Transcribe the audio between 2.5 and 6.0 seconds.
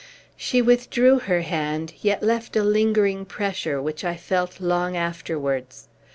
a lingering pressure, which I felt long afterwards.